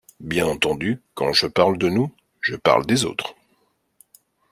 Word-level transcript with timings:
Bien 0.19 0.47
entendu, 0.47 0.99
quand 1.13 1.31
je 1.31 1.45
parle 1.45 1.77
de 1.77 1.87
nous, 1.87 2.11
je 2.41 2.55
parle 2.55 2.87
des 2.87 3.05
autres. 3.05 3.35